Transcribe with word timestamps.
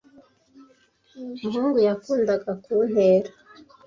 muhungu 1.41 1.79
yakundaga 1.87 2.51
kuntera. 2.63 3.29